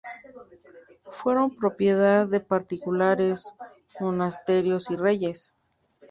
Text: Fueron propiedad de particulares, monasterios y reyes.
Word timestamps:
Fueron 1.11 1.55
propiedad 1.55 2.25
de 2.27 2.39
particulares, 2.39 3.53
monasterios 3.99 4.89
y 4.89 4.95
reyes. 4.95 5.53